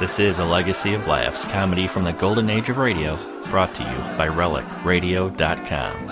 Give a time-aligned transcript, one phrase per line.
[0.00, 3.16] This is a legacy of laughs, comedy from the golden age of radio,
[3.50, 6.06] brought to you by RelicRadio.com.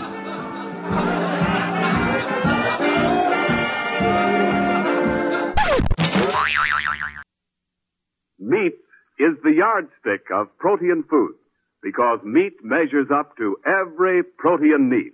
[8.38, 8.74] Meat
[9.18, 11.38] is the yardstick of protein foods
[11.82, 15.12] because meat measures up to every protein need.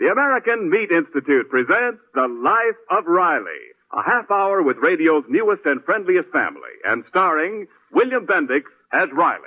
[0.00, 5.66] The American Meat Institute presents The Life of Riley, a half hour with radio's newest
[5.66, 8.62] and friendliest family, and starring William Bendix
[8.94, 9.42] as Riley.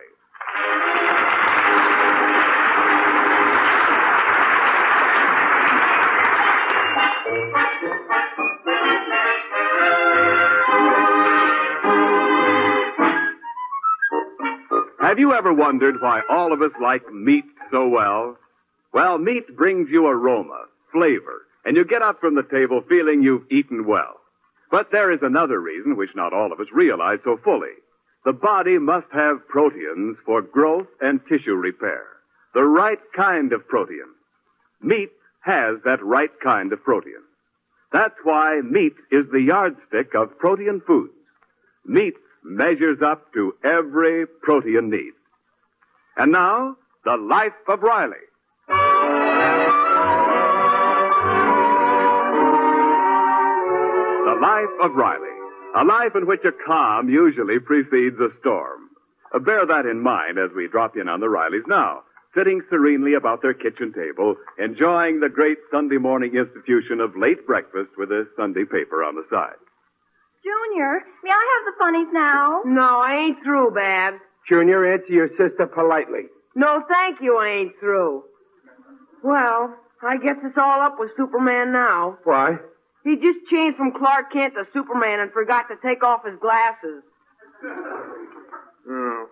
[15.01, 18.37] Have you ever wondered why all of us like meat so well?
[18.93, 23.51] Well, meat brings you aroma, flavor, and you get up from the table feeling you've
[23.51, 24.19] eaten well.
[24.69, 27.73] But there is another reason which not all of us realize so fully.
[28.25, 32.03] The body must have proteins for growth and tissue repair.
[32.53, 34.05] The right kind of protein.
[34.81, 35.09] Meat
[35.41, 37.21] has that right kind of protein.
[37.91, 41.13] That's why meat is the yardstick of protein foods.
[41.85, 42.13] Meat
[42.43, 45.13] measures up to every protein need.
[46.15, 48.17] And now, the life of Riley.
[54.43, 55.31] Life of Riley.
[55.79, 58.91] A life in which a calm usually precedes a storm.
[59.33, 62.03] Uh, bear that in mind as we drop in on the Rileys now,
[62.35, 67.91] sitting serenely about their kitchen table, enjoying the great Sunday morning institution of late breakfast
[67.97, 69.57] with a Sunday paper on the side.
[70.43, 72.61] Junior, may I have the funnies now?
[72.65, 74.19] No, I ain't through, Babs.
[74.49, 76.27] Junior, answer your sister politely.
[76.53, 78.23] No, thank you, I ain't through.
[79.23, 82.17] Well, I guess it's all up with Superman now.
[82.25, 82.57] Why?
[83.03, 87.03] He just changed from Clark Kent to Superman and forgot to take off his glasses.
[88.85, 89.25] Oh.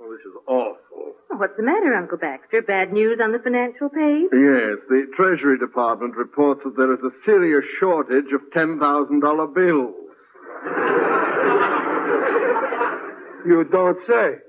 [0.00, 1.12] Well, this is awful.
[1.28, 2.62] What's the matter, Uncle Baxter?
[2.62, 4.32] Bad news on the financial page?
[4.32, 9.94] Yes, the Treasury Department reports that there is a serious shortage of $10,000 bills.
[13.46, 14.42] You don't say.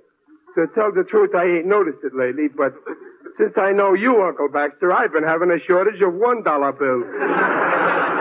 [0.55, 2.73] To tell the truth, I ain't noticed it lately, but
[3.37, 7.05] since I know you, Uncle Baxter, I've been having a shortage of one dollar bills.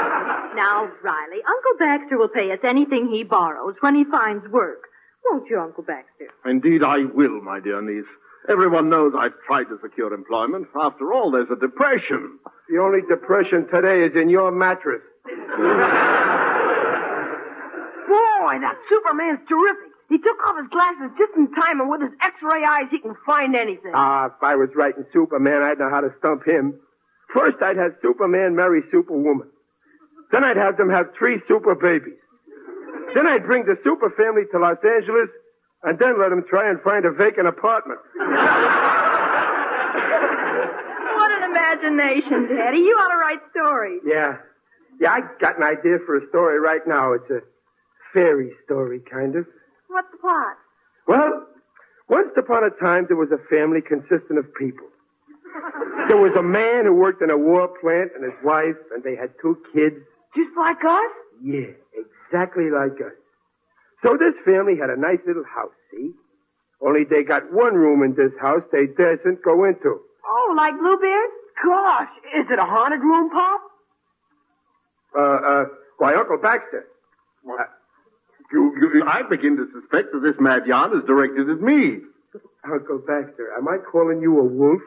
[0.56, 4.88] Now, Riley, Uncle Baxter will pay us anything he borrows when he finds work.
[5.30, 6.28] Won't you, Uncle Baxter?
[6.44, 8.08] Indeed, I will, my dear niece.
[8.48, 10.68] Everyone knows I've tried to secure employment.
[10.80, 12.38] After all, there's a depression.
[12.70, 15.02] The only depression today is in your mattress.
[18.06, 19.90] Boy, that Superman's terrific.
[20.08, 23.16] He took off his glasses just in time, and with his X-ray eyes, he can
[23.26, 23.90] find anything.
[23.92, 26.78] Ah, if I was writing Superman, I'd know how to stump him.
[27.34, 29.50] First, I'd have Superman marry Superwoman.
[30.32, 32.18] Then I'd have them have three super babies.
[33.14, 35.30] Then I'd bring the super family to Los Angeles,
[35.82, 38.00] and then let them try and find a vacant apartment.
[41.14, 42.78] What an imagination, Daddy.
[42.78, 44.02] You ought to write stories.
[44.04, 44.36] Yeah.
[45.00, 47.12] Yeah, I got an idea for a story right now.
[47.12, 47.40] It's a
[48.12, 49.46] fairy story, kind of.
[49.88, 50.56] What's the plot?
[51.06, 51.46] Well,
[52.08, 54.88] once upon a time, there was a family consisting of people.
[56.08, 59.16] There was a man who worked in a war plant and his wife, and they
[59.16, 59.96] had two kids.
[60.36, 61.12] Just like us?
[61.42, 63.16] Yeah, exactly like us.
[64.04, 66.12] So this family had a nice little house, see?
[66.80, 70.00] Only they got one room in this house they daren't go into.
[70.28, 71.30] Oh, like Bluebeard?
[71.64, 72.08] Gosh,
[72.38, 73.60] is it a haunted room, Pop?
[75.16, 75.64] Uh, uh,
[75.98, 76.84] why, Uncle Baxter.
[77.48, 77.64] Uh,
[78.52, 82.00] You, you, I begin to suspect that this mad yarn is directed at me.
[82.70, 84.82] Uncle Baxter, am I calling you a wolf?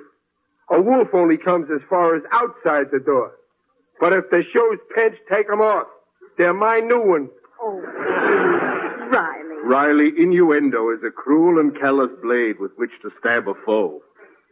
[0.70, 3.34] A wolf only comes as far as outside the door.
[4.00, 5.88] But if the show's pinched, take 'em off.
[6.38, 7.30] They're my new ones.
[7.62, 7.80] Oh,
[9.12, 9.56] Riley.
[9.64, 14.02] Riley, innuendo is a cruel and callous blade with which to stab a foe.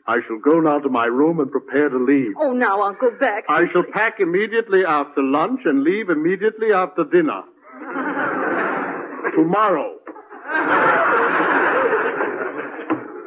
[0.05, 2.33] I shall go now to my room and prepare to leave.
[2.39, 3.51] Oh, now, Uncle Baxter.
[3.51, 7.43] I shall pack immediately after lunch and leave immediately after dinner.
[9.35, 9.93] Tomorrow.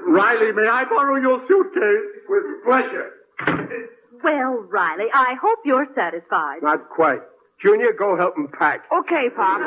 [0.08, 2.10] Riley, may I borrow your suitcase?
[2.28, 3.10] With pleasure.
[4.22, 6.62] Well, Riley, I hope you're satisfied.
[6.62, 7.20] Not quite.
[7.62, 8.84] Junior, go help him pack.
[8.92, 9.60] Okay, Pop.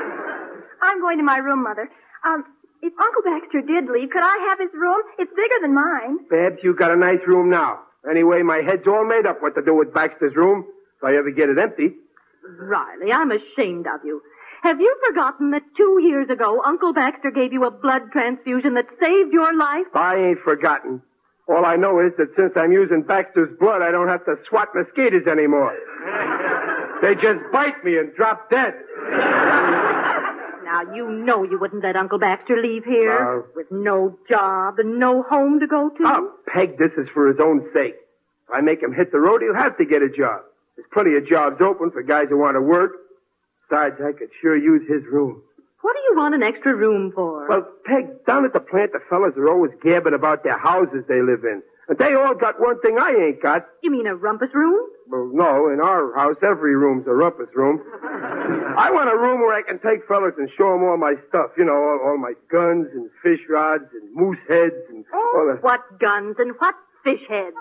[0.82, 1.90] I'm going to my room, Mother.
[2.26, 2.44] Um,
[2.82, 5.02] if Uncle Baxter did leave, could I have his room?
[5.18, 6.18] It's bigger than mine.
[6.30, 7.80] Babs, you got a nice room now.
[8.10, 10.66] Anyway, my head's all made up what to do with Baxter's room.
[10.98, 11.96] If I ever get it empty.
[12.60, 14.22] Riley, I'm ashamed of you.
[14.64, 18.88] Have you forgotten that two years ago Uncle Baxter gave you a blood transfusion that
[19.02, 19.88] saved your life?
[19.94, 21.02] I ain't forgotten.
[21.48, 24.70] All I know is that since I'm using Baxter's blood, I don't have to swat
[24.74, 25.76] mosquitoes anymore.
[27.02, 28.74] They just bite me and drop dead.
[30.64, 33.44] Now, you know you wouldn't let Uncle Baxter leave here No.
[33.56, 36.04] with no job and no home to go to.
[36.06, 37.96] Oh, Peg, this is for his own sake.
[38.48, 40.42] If I make him hit the road, he'll have to get a job.
[40.76, 42.94] There's plenty of jobs open for guys who want to work.
[43.70, 45.42] Besides, I could sure use his room.
[45.84, 47.46] What do you want an extra room for?
[47.48, 51.22] Well, Peg, down at the plant, the fellas are always gabbing about their houses they
[51.22, 51.62] live in.
[51.90, 53.68] And they all got one thing I ain't got.
[53.84, 54.80] you mean a rumpus room?
[55.10, 57.84] Well, no, in our house, every room's a rumpus room.
[58.80, 61.52] I want a room where I can take fellas and show 'em all my stuff.
[61.58, 65.46] You know, all, all my guns and fish rods and moose heads and oh, all
[65.54, 67.58] the, What guns and what fish heads?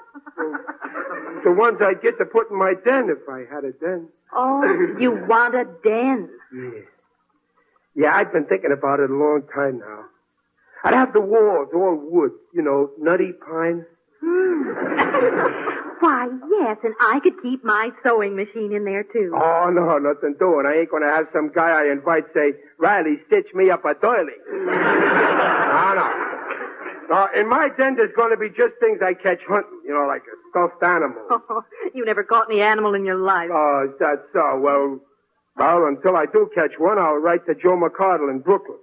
[1.42, 4.06] the ones I'd get to put in my den if I had a den.
[4.32, 4.62] Oh,
[5.00, 6.30] you want a den.
[6.54, 6.86] Yeah.
[7.94, 10.04] Yeah, I've been thinking about it a long time now.
[10.84, 13.84] I'd have the walls all wood, you know, nutty pine.
[16.02, 19.30] Why, yes, and I could keep my sewing machine in there, too.
[19.36, 20.66] Oh, no, nothing doing.
[20.66, 24.34] I ain't gonna have some guy I invite say, Riley, stitch me up a doily.
[24.50, 26.08] no, no.
[27.08, 30.22] No, in my den there's gonna be just things I catch hunting, you know, like
[30.22, 31.22] a stuffed animal.
[31.94, 33.50] you never caught any animal in your life.
[33.52, 34.58] Oh, is that so?
[34.58, 34.98] Well,
[35.56, 38.78] well, until I do catch one, I'll write to Joe McCardle in Brooklyn.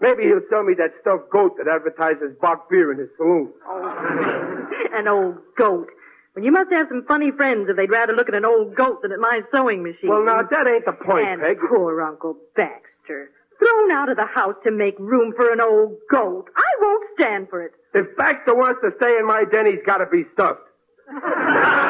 [0.00, 3.52] Maybe he'll sell me that stuffed goat that advertises bock beer in his saloon.
[4.94, 5.88] An old goat.
[6.34, 9.02] Well, you must have some funny friends if they'd rather look at an old goat
[9.02, 10.08] than at my sewing machine.
[10.10, 11.58] Well, now, that ain't the point, and Peg.
[11.68, 13.30] poor Uncle Baxter.
[13.58, 16.46] Thrown out of the house to make room for an old goat.
[16.56, 17.72] I won't stand for it.
[17.92, 20.60] If Baxter wants to stay in my den, he's got to be stuffed.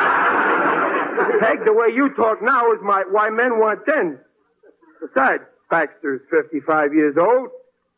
[1.40, 4.19] Peg, the way you talk now is my why men want dens.
[5.00, 7.50] Besides, Baxter's 55 years old.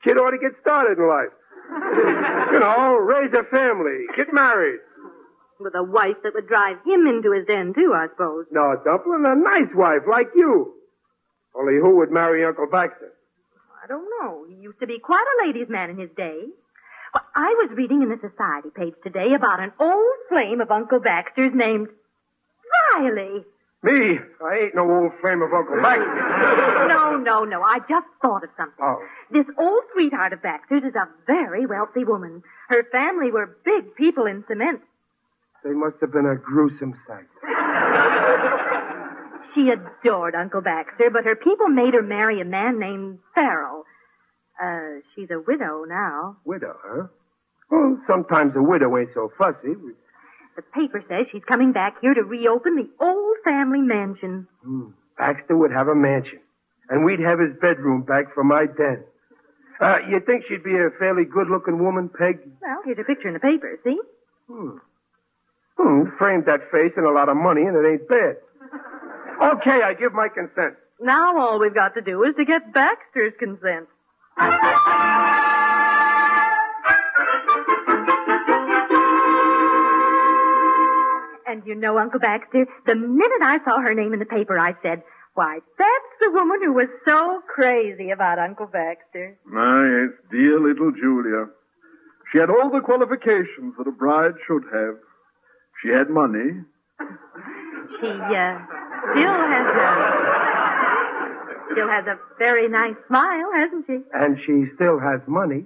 [0.05, 1.33] Kid ought to get started in life.
[2.53, 4.81] you know, raise a family, get married.
[5.61, 8.47] With a wife that would drive him into his den, too, I suppose.
[8.51, 10.73] No, Dumplin', a nice wife like you.
[11.55, 13.13] Only who would marry Uncle Baxter?
[13.83, 14.47] I don't know.
[14.49, 16.49] He used to be quite a ladies' man in his day.
[17.13, 21.01] Well, I was reading in the society page today about an old flame of Uncle
[21.01, 21.89] Baxter's named
[22.95, 23.45] Riley.
[23.83, 24.19] Me?
[24.45, 26.87] I ain't no old flame of Uncle Baxter.
[26.89, 27.63] No, no, no.
[27.63, 28.77] I just thought of something.
[28.83, 28.99] Oh.
[29.33, 32.43] This old sweetheart of Baxter's is a very wealthy woman.
[32.69, 34.81] Her family were big people in cement.
[35.65, 37.25] They must have been a gruesome sight.
[39.55, 43.85] She adored Uncle Baxter, but her people made her marry a man named Farrell.
[44.63, 46.37] Uh, she's a widow now.
[46.45, 47.07] Widow, huh?
[47.71, 49.75] Well, sometimes a widow ain't so fussy.
[50.61, 54.47] The paper says she's coming back here to reopen the old family mansion.
[54.63, 54.93] Hmm.
[55.17, 56.41] Baxter would have a mansion,
[56.91, 59.05] and we'd have his bedroom back for my den.
[59.81, 62.41] Uh, you think she'd be a fairly good-looking woman, Peg?
[62.61, 63.99] Well, here's a picture in the paper, see?
[64.49, 64.77] Hmm.
[65.79, 68.37] Hmm, framed that face and a lot of money, and it ain't bad.
[69.41, 70.77] Okay, I give my consent.
[71.01, 73.89] Now all we've got to do is to get Baxter's consent.
[81.51, 84.75] And you know, Uncle Baxter, the minute I saw her name in the paper, I
[84.85, 85.03] said,
[85.35, 89.37] why, that's the woman who was so crazy about Uncle Baxter.
[89.51, 91.47] Ah, yes, dear little Julia.
[92.31, 94.95] She had all the qualifications that a bride should have.
[95.83, 96.63] She had money.
[97.99, 98.59] She, uh,
[99.11, 99.89] still has a,
[101.73, 103.99] still has a very nice smile, hasn't she?
[104.15, 105.65] And she still has money.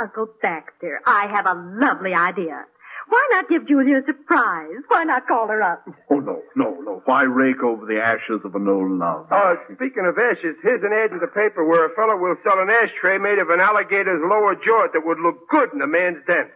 [0.00, 2.64] Uncle Baxter, I have a lovely idea.
[3.08, 4.80] Why not give Julia a surprise?
[4.88, 5.84] Why not call her up?
[6.10, 7.02] Oh, no, no, no.
[7.04, 9.26] Why rake over the ashes of an old love?
[9.30, 12.58] Oh, speaking of ashes, here's an ad in the paper where a fellow will sell
[12.60, 16.24] an ashtray made of an alligator's lower jaw that would look good in a man's
[16.26, 16.48] den.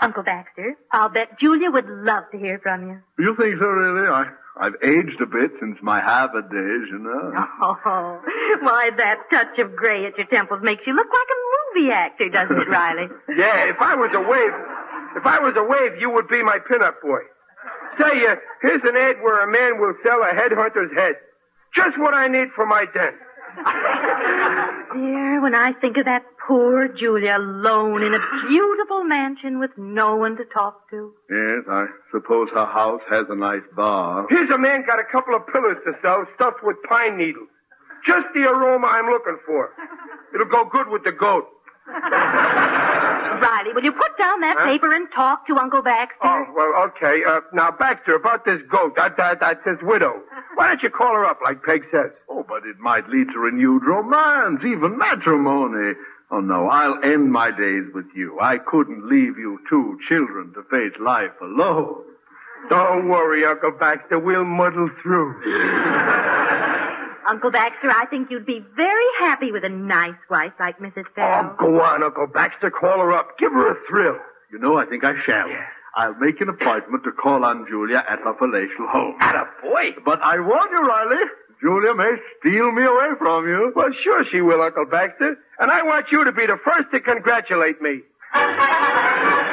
[0.00, 2.98] Uncle Baxter, I'll bet Julia would love to hear from you.
[3.18, 4.06] You think so, really?
[4.06, 4.30] I,
[4.60, 7.34] I've aged a bit since my Harvard days, you know.
[7.60, 8.20] Oh,
[8.62, 11.38] why that touch of gray at your temples makes you look like a
[11.80, 13.08] movie actor, doesn't it, Riley?
[13.36, 14.54] Yeah, if I was a wave,
[15.18, 17.26] if I was a wave, you would be my pinup boy.
[17.98, 21.18] Say, uh, here's an ad where a man will sell a headhunter's head.
[21.74, 23.18] Just what I need for my den.
[24.94, 30.14] Dear, when I think of that poor Julia alone in a beautiful mansion with no
[30.14, 31.12] one to talk to.
[31.28, 34.26] Yes, I suppose her house has a nice bar.
[34.30, 37.48] Here's a man got a couple of pillows to sell stuffed with pine needles.
[38.06, 39.70] Just the aroma I'm looking for.
[40.32, 41.48] It'll go good with the goat.
[43.40, 44.66] Riley, will you put down that Huh?
[44.66, 46.16] paper and talk to Uncle Baxter?
[46.24, 47.22] Oh, well, okay.
[47.28, 48.94] Uh, now, Baxter, about this goat.
[48.96, 50.20] That, that, that's his widow.
[50.54, 52.10] Why don't you call her up like Peg says?
[52.30, 55.94] Oh, but it might lead to renewed romance, even matrimony.
[56.30, 58.38] Oh, no, I'll end my days with you.
[58.40, 62.02] I couldn't leave you two children to face life alone.
[62.68, 64.18] Don't worry, Uncle Baxter.
[64.18, 65.34] We'll muddle through.
[67.28, 71.04] Uncle Baxter, I think you'd be very happy with a nice wife like Mrs.
[71.14, 71.56] Farrell.
[71.60, 72.70] Oh, go on, Uncle Baxter.
[72.70, 73.38] Call her up.
[73.38, 74.16] Give her a thrill.
[74.50, 75.48] You know, I think I shall.
[75.96, 79.16] I'll make an appointment to call on Julia at her palatial home.
[79.20, 79.92] Atta boy.
[80.04, 81.24] But I warn you, Riley,
[81.60, 83.72] Julia may steal me away from you.
[83.74, 85.36] Well, sure she will, Uncle Baxter.
[85.58, 88.00] And I want you to be the first to congratulate me.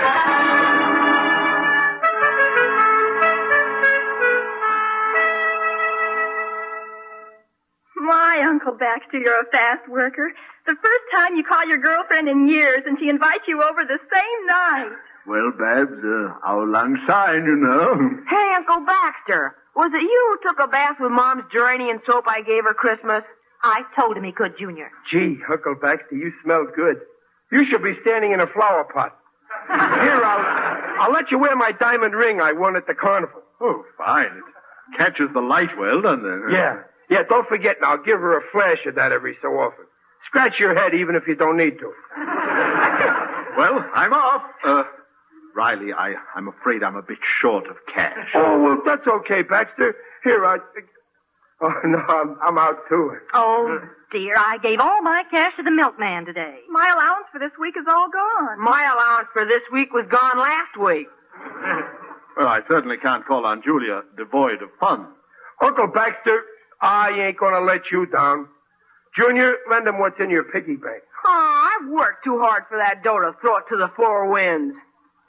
[8.65, 10.33] Uncle Baxter, you're a fast worker.
[10.65, 13.99] The first time you call your girlfriend in years and she invites you over the
[14.01, 14.89] same night.
[15.27, 17.93] Well, Babs, uh, auld lang syne, you know.
[18.25, 22.41] Hey, Uncle Baxter, was it you who took a bath with Mom's geranium soap I
[22.41, 23.21] gave her Christmas?
[23.61, 24.89] I told him he could, Junior.
[25.11, 26.97] Gee, Uncle Baxter, you smell good.
[27.51, 29.13] You should be standing in a flower pot.
[29.69, 33.41] Here, I'll, I'll let you wear my diamond ring I won at the carnival.
[33.61, 34.25] Oh, fine.
[34.41, 36.51] It catches the light well, doesn't it?
[36.51, 36.81] Yeah.
[37.09, 39.85] Yeah, don't forget and I'll Give her a flash of that every so often.
[40.27, 41.91] Scratch your head even if you don't need to.
[43.57, 44.41] Well, I'm off.
[44.67, 44.83] Uh,
[45.55, 48.27] Riley, I, I'm afraid I'm a bit short of cash.
[48.35, 49.95] Oh, well, that's okay, Baxter.
[50.25, 50.57] Here, I.
[51.61, 53.13] Oh, no, I'm, I'm out too.
[53.33, 53.79] Oh,
[54.11, 56.57] dear, I gave all my cash to the milkman today.
[56.69, 58.59] My allowance for this week is all gone.
[58.61, 61.07] My allowance for this week was gone last week.
[62.35, 65.07] Well, I certainly can't call on Julia devoid of funds.
[65.61, 66.43] Uncle Baxter,
[66.81, 68.47] I ain't gonna let you down.
[69.17, 71.03] Junior, lend him what's in your piggy bank.
[71.25, 74.75] Oh, I've worked too hard for that dough to throw it to the four winds.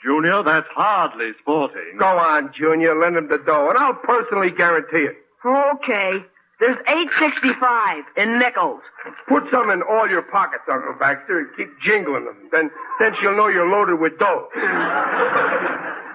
[0.03, 1.97] Junior, that's hardly sporting.
[1.99, 5.17] Go on, Junior, lend him the dough, and I'll personally guarantee it.
[5.45, 6.25] Okay.
[6.59, 8.81] There's eight sixty-five in nickels.
[9.29, 12.49] Put some in all your pockets, Uncle Baxter, and keep jingling them.
[12.51, 14.49] Then, then she'll know you're loaded with dough.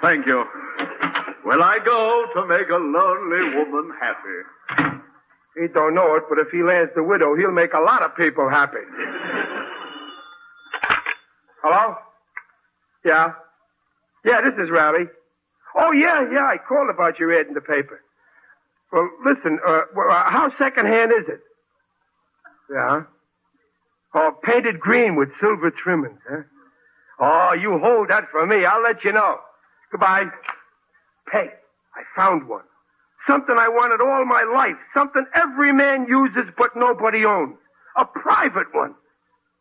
[0.02, 0.44] Thank you.
[1.46, 4.42] Well, I go to make a lonely woman happy.
[5.56, 8.16] He don't know it, but if he lands the widow, he'll make a lot of
[8.16, 8.84] people happy.
[11.64, 11.96] Hello?
[13.06, 13.34] Yeah?
[14.26, 15.06] Yeah, this is Riley.
[15.76, 18.02] Oh, yeah, yeah, I called about your ad in the paper.
[18.92, 21.40] Well, listen, uh, uh, how secondhand is it?
[22.74, 23.04] Yeah?
[24.14, 26.44] Oh, painted green with silver trimmings, huh?
[27.20, 28.66] Oh, you hold that for me.
[28.66, 29.38] I'll let you know.
[29.92, 30.26] Goodbye.
[31.32, 31.48] Hey,
[31.96, 32.64] I found one.
[33.32, 34.76] Something I wanted all my life.
[34.94, 37.56] Something every man uses but nobody owns.
[37.96, 38.94] A private one.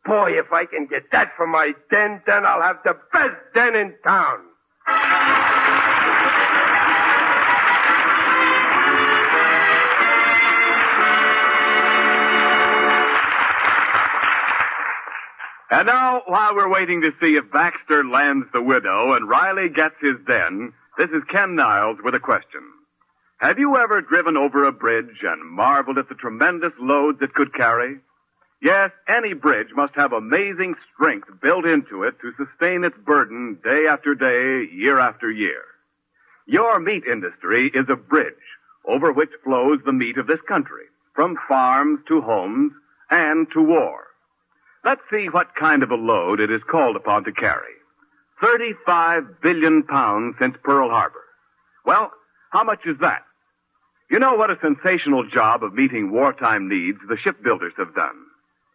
[0.04, 3.76] Boy, if I can get that for my den, then I'll have the best den
[3.76, 4.38] in town.
[15.70, 19.94] And now, while we're waiting to see if Baxter lands the widow and Riley gets
[20.00, 22.79] his den, this is Ken Niles with a question.
[23.40, 27.54] Have you ever driven over a bridge and marveled at the tremendous loads it could
[27.54, 27.97] carry?
[28.61, 33.87] Yes, any bridge must have amazing strength built into it to sustain its burden day
[33.90, 35.62] after day, year after year.
[36.44, 38.35] Your meat industry is a bridge
[38.85, 42.73] over which flows the meat of this country, from farms to homes
[43.09, 44.04] and to war.
[44.85, 47.73] Let's see what kind of a load it is called upon to carry.
[48.42, 51.25] 35 billion pounds since Pearl Harbor.
[51.87, 52.12] Well,
[52.50, 53.23] how much is that?
[54.10, 58.16] You know what a sensational job of meeting wartime needs the shipbuilders have done.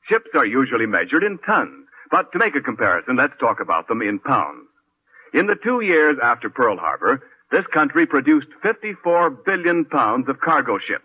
[0.07, 4.01] Ships are usually measured in tons, but to make a comparison, let's talk about them
[4.01, 4.69] in pounds.
[5.33, 10.79] In the two years after Pearl Harbor, this country produced 54 billion pounds of cargo
[10.79, 11.03] ships.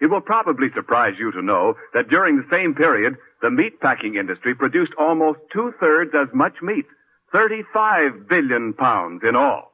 [0.00, 4.14] It will probably surprise you to know that during the same period, the meat packing
[4.14, 6.86] industry produced almost two-thirds as much meat,
[7.30, 9.73] 35 billion pounds in all.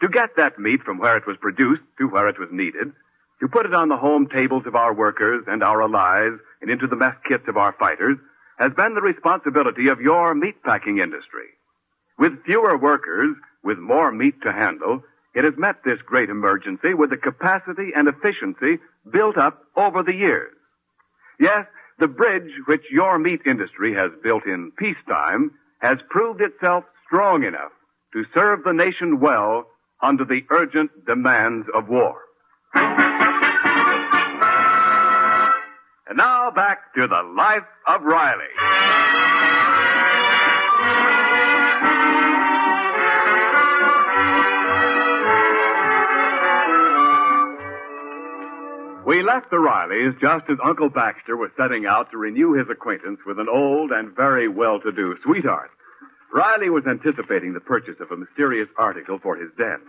[0.00, 2.92] To get that meat from where it was produced to where it was needed,
[3.40, 6.86] to put it on the home tables of our workers and our allies and into
[6.86, 8.16] the mess kits of our fighters,
[8.58, 11.48] has been the responsibility of your meat packing industry.
[12.18, 15.02] With fewer workers, with more meat to handle,
[15.34, 18.78] it has met this great emergency with the capacity and efficiency
[19.10, 20.52] built up over the years.
[21.38, 21.66] Yes,
[21.98, 27.72] the bridge which your meat industry has built in peacetime has proved itself strong enough
[28.12, 29.66] to serve the nation well
[30.02, 32.16] under the urgent demands of war.
[36.08, 38.44] And now back to the life of Riley.
[49.06, 53.18] We left the Rileys just as Uncle Baxter was setting out to renew his acquaintance
[53.26, 55.70] with an old and very well-to-do sweetheart.
[56.32, 59.80] Riley was anticipating the purchase of a mysterious article for his den.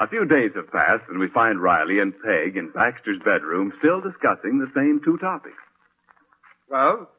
[0.00, 4.00] A few days have passed, and we find Riley and Peg in Baxter's bedroom still
[4.00, 5.58] discussing the same two topics.
[6.70, 7.10] Well,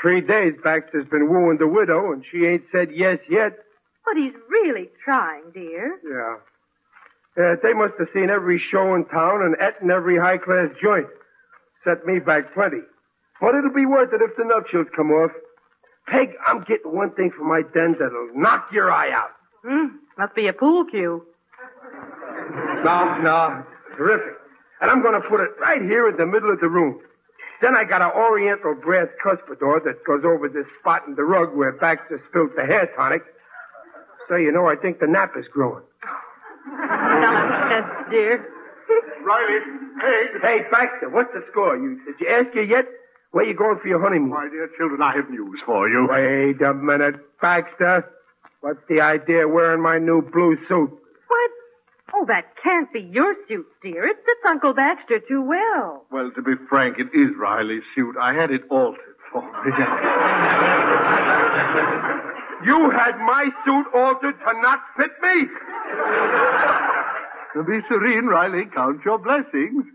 [0.00, 3.58] three days Baxter's been wooing the widow, and she ain't said yes yet.
[4.04, 5.98] But he's really trying, dear.
[6.06, 6.36] Yeah.
[7.36, 11.06] Yeah, they must have seen every show in town and eaten every high-class joint.
[11.82, 12.82] Set me back plenty.
[13.40, 15.32] But it'll be worth it if the nuptials come off.
[16.10, 19.30] Peg, I'm getting one thing from my den that'll knock your eye out.
[19.64, 21.24] Hmm, must be a pool cue.
[22.84, 23.64] No, no.
[23.96, 24.34] Terrific.
[24.80, 27.00] And I'm going to put it right here in the middle of the room.
[27.60, 31.54] Then I got an oriental brass cuspidor that goes over this spot in the rug
[31.54, 33.22] where Baxter spilled the hair tonic.
[34.28, 35.84] So, you know, I think the nap is growing.
[36.66, 38.46] yes, dear.
[39.22, 39.60] Riley,
[40.00, 40.40] Peg.
[40.42, 41.76] Hey, Baxter, what's the score?
[41.76, 42.86] You, did you ask her yet?
[43.32, 44.30] Where you going for your honeymoon?
[44.30, 46.08] My dear children, I have news for you.
[46.10, 48.04] Wait a minute, Baxter.
[48.60, 50.90] What's the idea of wearing my new blue suit?
[50.90, 51.50] What?
[52.12, 54.04] Oh, that can't be your suit, dear.
[54.06, 56.04] It fits Uncle Baxter too well.
[56.10, 58.16] Well, to be frank, it is Riley's suit.
[58.20, 59.72] I had it altered for me.
[62.62, 65.46] You had my suit altered to not fit me?
[67.54, 69.86] To be serene, Riley, count your blessings.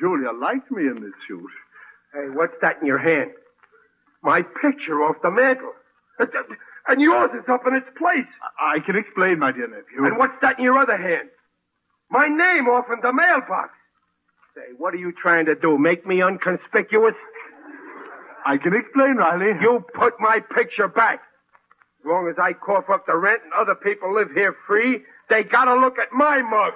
[0.00, 1.50] Julia likes me in this suit.
[2.14, 3.30] Hey, what's that in your hand?
[4.22, 5.72] My picture off the mantel.
[6.18, 6.30] And-
[6.86, 8.28] And yours is up in its place.
[8.60, 10.04] I can explain, my dear nephew.
[10.04, 11.30] And what's that in your other hand?
[12.10, 13.70] My name off in the mailbox.
[14.54, 15.78] Say, what are you trying to do?
[15.78, 17.14] Make me unconspicuous?
[18.44, 19.58] I can explain, Riley.
[19.62, 21.20] You put my picture back.
[22.00, 25.42] As long as I cough up the rent and other people live here free, they
[25.42, 26.74] gotta look at my mug.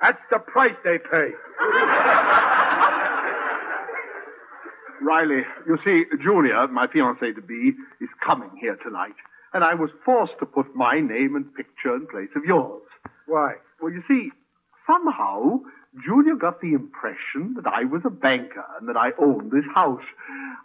[0.00, 1.30] That's the price they pay.
[5.06, 9.14] Riley, you see, Julia, my fiancée to be, is coming here tonight.
[9.54, 12.82] And I was forced to put my name and picture in place of yours.
[13.26, 13.54] Why?
[13.80, 14.30] Well, you see,
[14.84, 15.60] somehow
[16.04, 20.02] Julia got the impression that I was a banker and that I owned this house.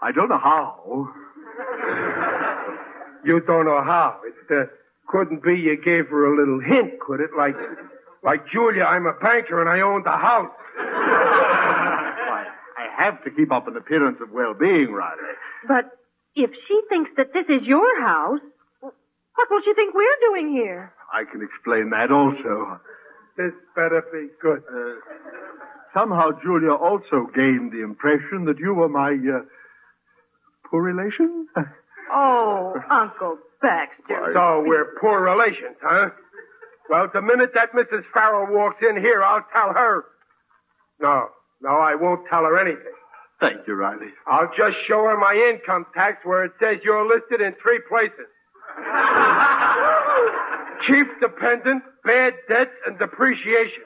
[0.01, 1.13] I don't know how.
[3.23, 4.19] You don't know how.
[4.25, 4.65] It uh,
[5.07, 7.29] couldn't be you gave her a little hint, could it?
[7.37, 7.53] Like,
[8.23, 10.49] like Julia, I'm a banker and I own the house.
[13.01, 15.35] Why, I have to keep up an appearance of well-being, Riley.
[15.67, 15.97] But
[16.35, 18.39] if she thinks that this is your house,
[18.81, 20.93] what will she think we're doing here?
[21.13, 22.79] I can explain that also.
[23.37, 24.63] This better be good.
[24.69, 24.99] Uh,
[25.93, 29.41] somehow Julia also gained the impression that you were my, uh,
[30.69, 31.47] poor relation?
[32.13, 34.33] Oh, Uncle Baxter.
[34.33, 36.09] So we're poor relations, huh?
[36.89, 38.03] Well, the minute that Mrs.
[38.13, 40.03] Farrell walks in here, I'll tell her.
[40.99, 41.29] No,
[41.61, 42.93] no, I won't tell her anything.
[43.39, 44.09] Thank you, Riley.
[44.27, 48.27] I'll just show her my income tax where it says you're listed in three places.
[50.87, 53.83] Chief dependent, bad debts, and depreciation.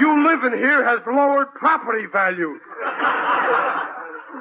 [0.00, 2.60] you living here has lowered property values.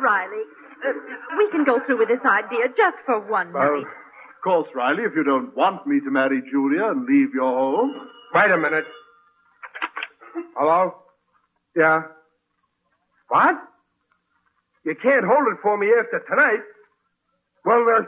[0.03, 0.43] Riley,
[0.83, 0.91] uh,
[1.37, 3.87] we can go through with this idea just for one Well, night.
[3.87, 7.95] Of course, Riley, if you don't want me to marry Julia and leave your home.
[8.33, 8.85] Wait a minute.
[10.55, 10.95] Hello?
[11.75, 12.03] Yeah.
[13.29, 13.55] What?
[14.83, 16.63] You can't hold it for me after tonight.
[17.65, 18.03] Well, uh,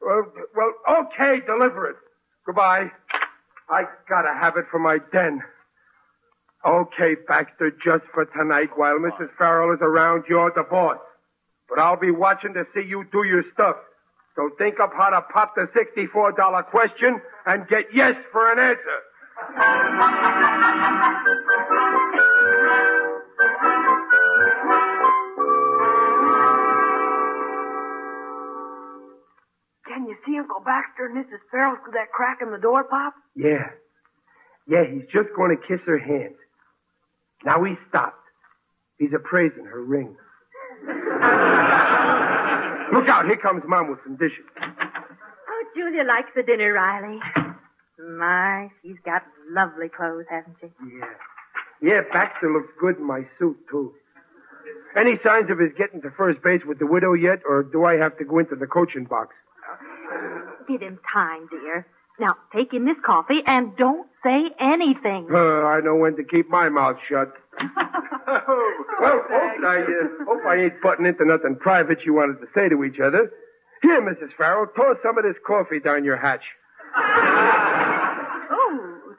[0.00, 0.72] well, well,
[1.06, 1.96] okay, deliver it.
[2.46, 2.90] Goodbye.
[3.68, 5.42] I gotta have it for my den.
[6.64, 9.28] Okay, Baxter, just for tonight while Mrs.
[9.36, 10.98] Farrell is around, you're the boss.
[11.68, 13.76] But I'll be watching to see you do your stuff.
[14.36, 18.98] So think up how to pop the $64 question and get yes for an answer.
[29.86, 31.40] Can you see Uncle Baxter and Mrs.
[31.50, 33.14] Farrell through that crack in the door, Pop?
[33.34, 33.70] Yeah.
[34.68, 36.34] Yeah, he's just going to kiss her hand.
[37.44, 38.22] Now he stopped.
[38.98, 40.14] He's appraising her ring.
[42.92, 44.44] Look out, here comes Mom with some dishes.
[44.60, 47.18] Oh, Julia likes the dinner, Riley.
[48.02, 50.66] My, she's got lovely clothes, hasn't she?
[50.98, 51.06] Yeah.
[51.80, 53.92] Yeah, Baxter looks good in my suit, too.
[54.96, 57.94] Any signs of his getting to first base with the widow yet, or do I
[57.94, 59.34] have to go into the coaching box?
[60.68, 61.86] Give him time, dear.
[62.20, 65.28] Now, take in this coffee and don't say anything.
[65.32, 67.32] Uh, I know when to keep my mouth shut.
[67.58, 72.68] well, folks, I uh, hope I ain't butting into nothing private you wanted to say
[72.68, 73.30] to each other.
[73.82, 74.30] Here, Mrs.
[74.36, 76.44] Farrell, toss some of this coffee down your hatch.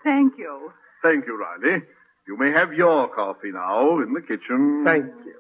[0.03, 0.71] Thank you.
[1.01, 1.83] Thank you, Riley.
[2.27, 4.83] You may have your coffee now in the kitchen.
[4.85, 5.35] Thank you.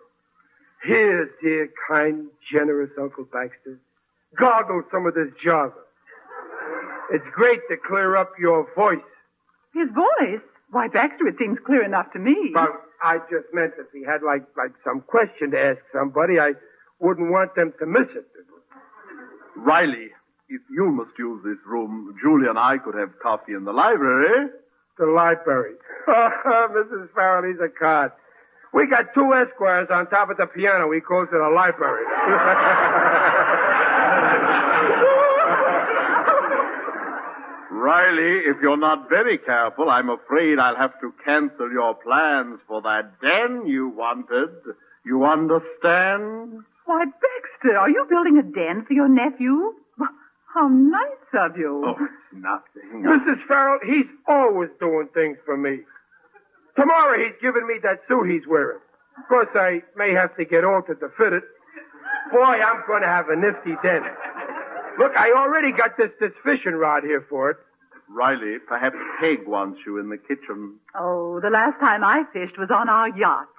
[0.85, 3.79] Here, dear, kind, generous Uncle Baxter.
[4.37, 5.71] Gargle some of this java.
[7.11, 8.97] It's great to clear up your voice.
[9.73, 10.41] His voice?
[10.71, 12.51] Why, Baxter, it seems clear enough to me.
[12.53, 12.69] But
[13.01, 16.53] I just meant if he had like like some question to ask somebody, I
[16.99, 18.25] wouldn't want them to miss it.
[19.55, 20.09] Riley,
[20.53, 24.49] if you must use this room, Julia and I could have coffee in the library.
[24.99, 25.73] The library.
[26.07, 27.09] Mrs.
[27.09, 28.11] Farrelly's a card.
[28.73, 30.87] We got two Esquires on top of the piano.
[30.87, 32.05] We calls it a library.
[37.71, 42.81] Riley, if you're not very careful, I'm afraid I'll have to cancel your plans for
[42.83, 44.49] that den you wanted.
[45.05, 46.63] You understand?
[46.85, 49.73] Why, Baxter, are you building a den for your nephew?
[50.55, 51.83] Well, How nice of you.
[51.85, 53.03] Oh, it's nothing.
[53.03, 53.47] Mrs.
[53.47, 55.79] Farrell, he's always doing things for me.
[56.75, 58.79] Tomorrow he's giving me that suit he's wearing.
[59.17, 61.43] Of course, I may have to get altered to fit it.
[62.31, 64.01] Boy, I'm going to have a nifty den.
[64.97, 67.57] Look, I already got this, this fishing rod here for it.
[68.09, 70.77] Riley, perhaps Peg wants you in the kitchen.
[70.93, 73.49] Oh, the last time I fished was on our yacht.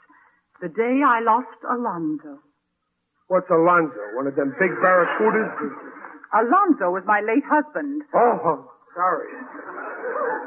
[0.61, 2.39] The day I lost Alonzo.
[3.29, 3.99] What's Alonzo?
[4.15, 5.55] One of them big barracudas?
[6.35, 8.03] Alonzo was my late husband.
[8.15, 9.31] Oh, sorry.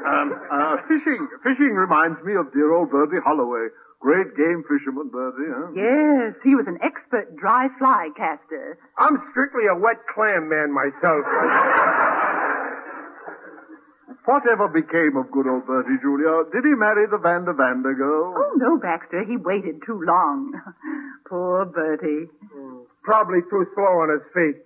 [0.04, 3.68] Um, uh, fishing, fishing reminds me of dear old Bertie Holloway.
[4.00, 5.74] Great game fisherman, Bertie, huh?
[5.74, 8.78] Yes, he was an expert dry fly caster.
[8.96, 11.24] I'm strictly a wet clam man myself.
[14.24, 16.44] Whatever became of good old Bertie, Julia?
[16.52, 18.34] Did he marry the Vander Vander girl?
[18.36, 20.52] Oh, no, Baxter, he waited too long.
[21.28, 22.28] Poor Bertie.
[23.02, 24.62] Probably too slow on his feet.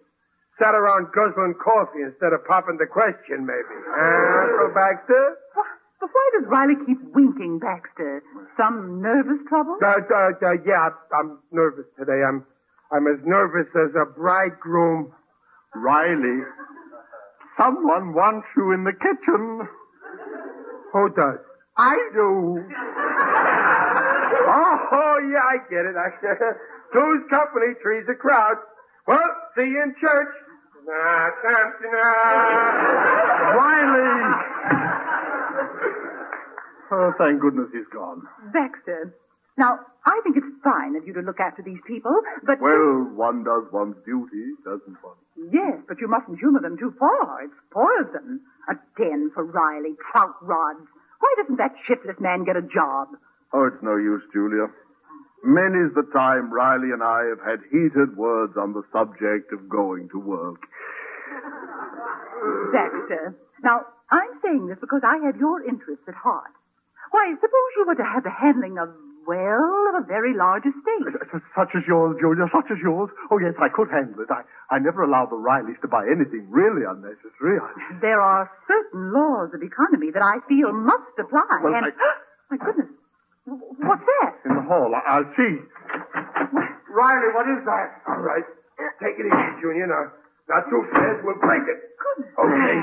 [0.63, 3.75] Sat around guzzling coffee instead of popping the question, maybe.
[3.83, 5.35] Uh, Uncle Baxter?
[5.59, 5.67] Why,
[5.99, 8.23] but why does Riley keep winking, Baxter?
[8.57, 9.79] Some nervous trouble?
[9.83, 12.23] Uh, uh, uh, yeah, I'm nervous today.
[12.23, 12.47] I'm,
[12.95, 15.11] I'm as nervous as a bridegroom.
[15.75, 16.47] Riley,
[17.59, 19.67] someone wants you in the kitchen.
[20.93, 21.43] Who does?
[21.77, 22.63] I do.
[24.47, 25.97] Oh, oh yeah, I get it.
[25.97, 26.11] I,
[26.93, 28.57] two's company, three's a crowd.
[29.07, 29.19] Well,
[29.57, 30.35] see you in church.
[33.57, 34.35] Riley!
[36.91, 38.23] Oh, thank goodness he's gone.
[38.53, 39.15] Baxter.
[39.57, 42.13] Now, I think it's fine of you to look after these people,
[42.45, 42.61] but.
[42.61, 45.17] Well, one does one's duty, doesn't one?
[45.53, 47.43] Yes, but you mustn't humor them too far.
[47.45, 48.41] It spoils them.
[48.69, 50.87] A den for Riley, trout rods.
[51.21, 53.09] Why doesn't that shiftless man get a job?
[53.53, 54.67] Oh, it's no use, Julia.
[55.45, 60.09] Many's the time Riley and I have had heated words on the subject of going
[60.11, 60.63] to work.
[62.73, 63.35] Baxter.
[63.63, 66.51] Now, I'm saying this because I have your interests at heart.
[67.11, 68.89] Why, suppose you were to have the handling of,
[69.27, 71.11] well, of a very large estate.
[71.55, 73.11] Such as yours, Julia, such as yours.
[73.31, 74.31] Oh, yes, I could handle it.
[74.31, 74.43] I,
[74.75, 77.59] I never allow the Rileys to buy anything really unnecessary.
[77.61, 77.99] I...
[78.01, 81.61] There are certain laws of economy that I feel must apply.
[81.63, 81.99] Well, and, I-
[82.51, 82.89] my goodness,
[83.47, 84.33] what's that?
[84.47, 85.55] In the hall, I, I'll see.
[86.93, 87.89] Riley, what is that?
[88.09, 88.45] All right.
[89.03, 89.87] Take it easy, Junior.
[89.87, 90.13] Now,
[90.49, 91.25] not too fast.
[91.25, 91.79] We'll break it.
[92.39, 92.77] Okay.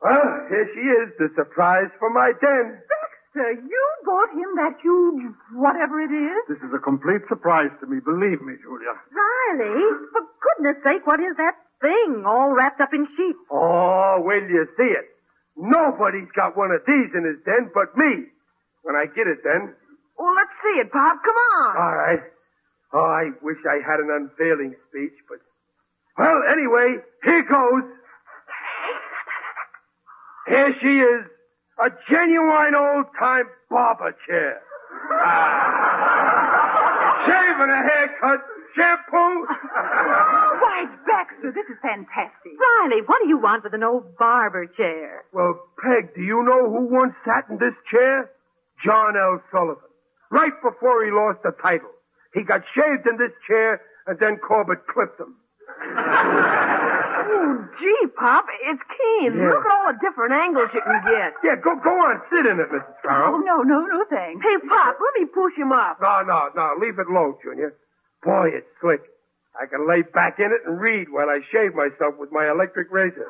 [0.00, 2.78] Well, here she is, the surprise for my den.
[2.78, 6.40] Baxter, you bought him that huge whatever it is?
[6.48, 8.94] This is a complete surprise to me, believe me, Julia.
[9.10, 13.38] Riley, for goodness sake, what is that thing all wrapped up in sheets?
[13.50, 15.15] Oh, will you see it?
[15.56, 18.28] Nobody's got one of these in his den but me.
[18.82, 19.74] When I get it, then.
[20.18, 21.16] Well, let's see it, Pop.
[21.24, 21.76] Come on.
[21.76, 22.20] All right.
[22.92, 25.38] Oh, I wish I had an unveiling speech, but.
[26.18, 27.82] Well, anyway, here goes.
[30.48, 31.26] Here she is.
[31.84, 34.60] A genuine old time barber chair.
[35.12, 36.46] Ah.
[37.26, 38.40] Shave and a haircut.
[38.76, 39.46] Shampoo.
[40.60, 42.52] Why, Baxter, this is fantastic.
[42.60, 45.24] Riley, what do you want with an old barber chair?
[45.32, 48.30] well, Peg, do you know who once sat in this chair?
[48.84, 49.40] John L.
[49.50, 49.88] Sullivan.
[50.30, 51.88] Right before he lost the title.
[52.34, 55.34] He got shaved in this chair, and then Corbett clipped him.
[55.96, 59.32] Oh, gee, Pop, it's keen.
[59.34, 59.48] Yeah.
[59.50, 61.32] Look at all the different angles you can get.
[61.42, 62.94] Yeah, go go on, sit in it, Mrs.
[63.02, 63.34] Farrell.
[63.34, 64.44] Oh, no, no, no, thanks.
[64.44, 65.96] Hey, Pop, let me push him up.
[66.00, 67.72] No, no, no, leave it low, Junior.
[68.22, 69.00] Boy, it's slick.
[69.60, 72.92] I can lay back in it and read while I shave myself with my electric
[72.92, 73.28] razor.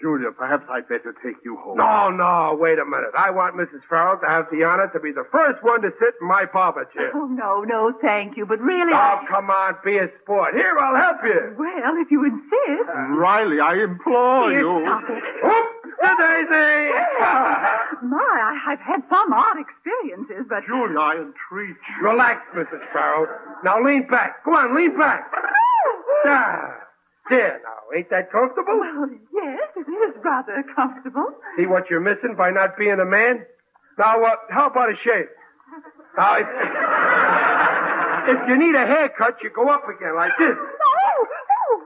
[0.00, 1.74] Julia, perhaps I'd better take you home.
[1.76, 3.10] No, no, wait a minute.
[3.18, 3.82] I want Mrs.
[3.90, 6.86] Farrell to have the honor to be the first one to sit in my barber
[6.94, 7.10] chair.
[7.18, 8.46] Oh, no, no, thank you.
[8.46, 9.26] But really, Oh, I...
[9.26, 10.54] come on, be a sport.
[10.54, 11.50] Here, I'll help you.
[11.58, 12.86] Well, if you insist.
[13.18, 14.86] Riley, I implore Here, you.
[14.86, 15.18] stop it.
[15.42, 16.94] Whoop, the daisy.
[18.08, 20.62] My, I, I've had some odd experiences, but...
[20.66, 21.98] Julia, I entreat you.
[22.02, 22.82] Relax, Mrs.
[22.92, 23.26] Farrell.
[23.64, 24.44] Now lean back.
[24.44, 25.26] Go on, lean back.
[26.26, 26.78] Ah,
[27.30, 27.96] there now.
[27.96, 28.78] Ain't that comfortable?
[28.78, 31.34] Well, yes, it is rather comfortable.
[31.56, 33.46] See what you're missing by not being a man?
[33.98, 35.26] Now, uh, how about a shave?
[36.16, 36.46] Now, if,
[38.34, 40.56] if you need a haircut, you go up again like this.
[40.56, 41.26] Oh.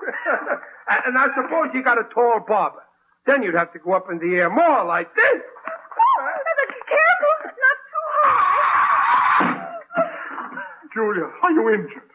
[1.06, 2.82] and I suppose you got a tall barber.
[3.26, 5.42] Then you'd have to go up in the air more like this.
[6.88, 9.62] Careful, not too high.
[10.94, 12.10] Julia, are you injured?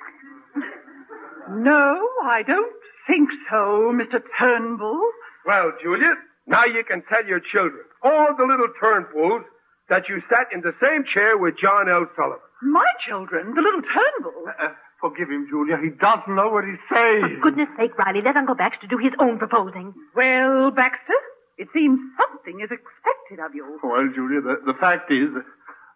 [1.63, 2.73] No, I don't
[3.07, 4.19] think so, Mr.
[4.37, 5.01] Turnbull.
[5.45, 6.13] Well, Julia,
[6.45, 9.43] now you can tell your children, all the little Turnbulls,
[9.89, 12.05] that you sat in the same chair with John L.
[12.15, 12.43] Sullivan.
[12.61, 14.51] My children, the little Turnbulls.
[14.61, 15.77] Uh, forgive him, Julia.
[15.81, 17.39] He doesn't know what he's saying.
[17.41, 19.93] For goodness sake, Riley, let Uncle Baxter do his own proposing.
[20.15, 21.13] Well, Baxter,
[21.57, 23.79] it seems something is expected of you.
[23.83, 25.29] Well, Julia, the, the fact is,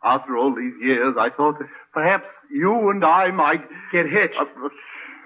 [0.03, 3.61] after all these years, I thought that perhaps you and I might
[3.91, 4.37] Get hitched.
[4.39, 4.69] Uh,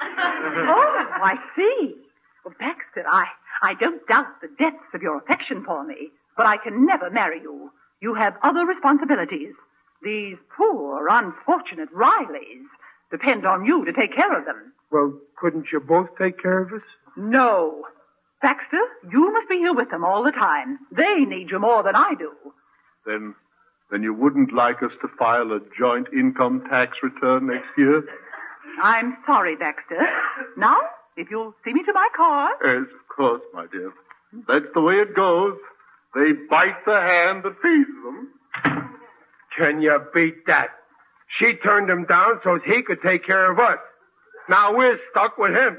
[0.02, 1.96] Oh, I see.
[2.44, 3.26] Well, Baxter, I,
[3.64, 7.42] I don't doubt the depths of your affection for me, but I can never marry
[7.42, 7.72] you.
[8.02, 9.54] You have other responsibilities.
[10.04, 12.68] These poor, unfortunate Rileys
[13.18, 14.74] depend on you to take care of them.
[14.92, 16.82] Well, couldn't you both take care of us?
[17.18, 17.84] No.
[18.42, 20.80] Baxter, you must be here with them all the time.
[20.92, 22.32] They need you more than I do.
[23.06, 23.34] then,
[23.92, 28.04] then you wouldn't like us to file a joint income tax return next year?
[28.84, 30.02] I'm sorry, Baxter.
[30.58, 30.78] Now,
[31.16, 32.50] if you'll see me to my car.
[32.64, 33.92] Yes, of course, my dear.
[34.48, 35.58] That's the way it goes.
[36.14, 38.30] They bite the hand that feeds them.
[39.58, 40.70] Can you beat that?
[41.40, 43.80] She turned him down so he could take care of us.
[44.50, 45.78] Now we're stuck with him.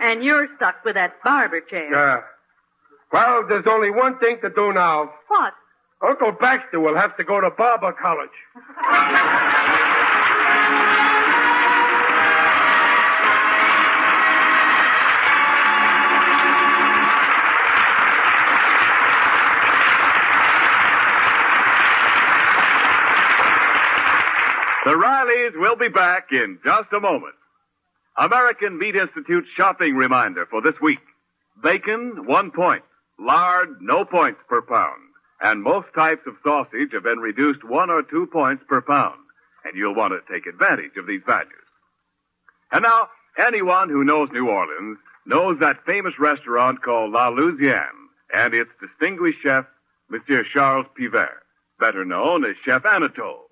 [0.00, 1.90] And you're stuck with that barber chair.
[1.92, 2.20] Yeah.
[3.12, 5.10] Well, there's only one thing to do now.
[5.28, 5.52] What?
[6.02, 8.30] Uncle Baxter will have to go to barber college.
[24.84, 27.34] The Rileys will be back in just a moment.
[28.16, 31.00] American Meat Institute shopping reminder for this week.
[31.62, 32.82] Bacon, one point.
[33.18, 35.02] Lard, no points per pound.
[35.42, 39.20] And most types of sausage have been reduced one or two points per pound.
[39.64, 41.68] And you'll want to take advantage of these values.
[42.72, 48.54] And now, anyone who knows New Orleans knows that famous restaurant called La Louisiane and
[48.54, 49.66] its distinguished chef,
[50.08, 51.44] Monsieur Charles Pivert,
[51.78, 53.49] better known as Chef Anatole.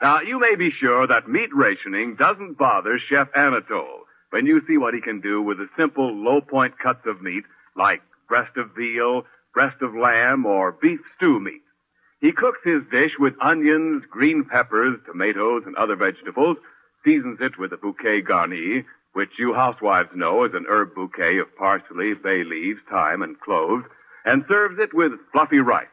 [0.00, 4.76] Now, you may be sure that meat rationing doesn't bother Chef Anatole when you see
[4.76, 7.44] what he can do with the simple low point cuts of meat
[7.76, 9.22] like breast of veal,
[9.54, 11.62] breast of lamb, or beef stew meat.
[12.20, 16.56] He cooks his dish with onions, green peppers, tomatoes, and other vegetables,
[17.04, 18.84] seasons it with a bouquet garni,
[19.14, 23.84] which you housewives know is an herb bouquet of parsley, bay leaves, thyme, and cloves,
[24.24, 25.86] and serves it with fluffy rice.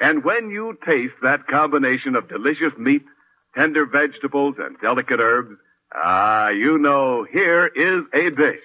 [0.00, 3.04] And when you taste that combination of delicious meat,
[3.56, 5.56] tender vegetables, and delicate herbs,
[5.94, 8.62] ah, you know here is a dish.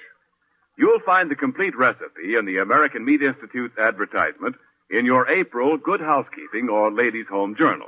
[0.78, 4.56] You'll find the complete recipe in the American Meat Institute's advertisement
[4.90, 7.88] in your April Good Housekeeping or Ladies' Home Journal.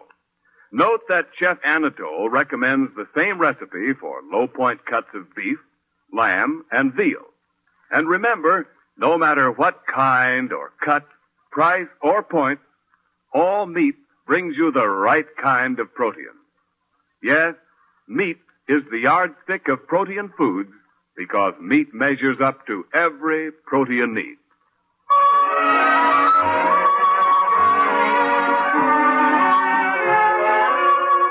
[0.71, 5.57] Note that Chef Anatole recommends the same recipe for low point cuts of beef,
[6.13, 7.25] lamb, and veal.
[7.91, 11.05] And remember, no matter what kind or cut,
[11.51, 12.59] price, or point,
[13.33, 16.25] all meat brings you the right kind of protein.
[17.21, 17.55] Yes,
[18.07, 18.37] meat
[18.69, 20.69] is the yardstick of protein foods
[21.15, 24.37] because meat measures up to every protein need.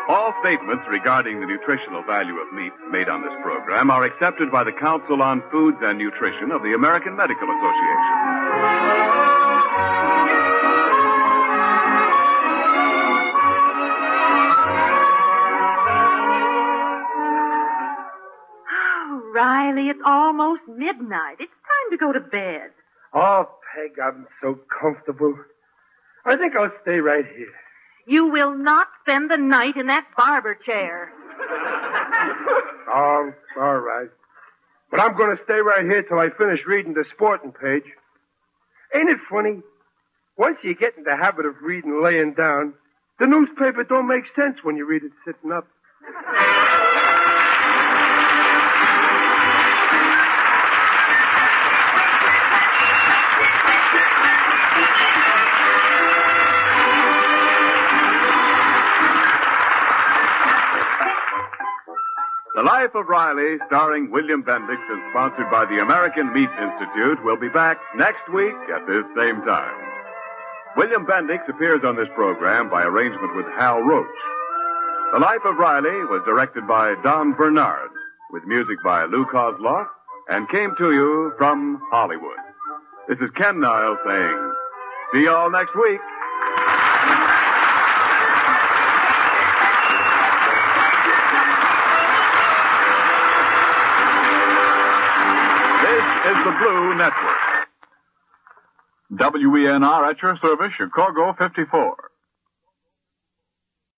[0.09, 4.65] All statements regarding the nutritional value of meat made on this program are accepted by
[4.65, 9.16] the Council on Foods and Nutrition of the American Medical Association.
[19.37, 21.37] Riley, it's almost midnight.
[21.41, 22.71] It's time to go to bed.
[23.13, 23.45] Oh,
[23.75, 25.35] Peg, I'm so comfortable.
[26.25, 27.53] I think I'll stay right here.
[28.07, 31.13] You will not spend the night in that barber chair.
[32.89, 34.09] Oh, all right.
[34.91, 37.85] But I'm going to stay right here till I finish reading the sporting page.
[38.95, 39.61] Ain't it funny?
[40.39, 42.73] Once you get in the habit of reading laying down,
[43.19, 45.67] the newspaper don't make sense when you read it sitting up.
[62.87, 67.49] Life of Riley, starring William Bendix and sponsored by the American Meat Institute, will be
[67.49, 69.75] back next week at this same time.
[70.77, 74.07] William Bendix appears on this program by arrangement with Hal Roach.
[75.13, 77.91] The Life of Riley was directed by Don Bernard,
[78.31, 79.89] with music by Lou Kosloff,
[80.29, 82.39] and came to you from Hollywood.
[83.09, 84.53] This is Ken Niles saying,
[85.13, 85.99] see y'all next week.
[96.27, 97.67] Is the Blue Network.
[99.13, 101.95] WENR at your service, Chicago 54.